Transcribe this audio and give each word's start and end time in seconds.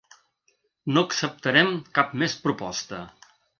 No 0.95 1.03
acceptarem 1.09 1.71
cap 1.99 2.17
més 2.25 2.37
proposta. 2.47 3.07